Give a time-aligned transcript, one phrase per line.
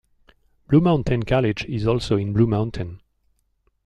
[0.67, 3.01] Blue Mountain College is also in Blue Mountain.